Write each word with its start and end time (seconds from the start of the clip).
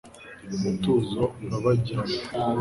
Umutuzo 0.55 1.21
urabagirana 1.45 2.15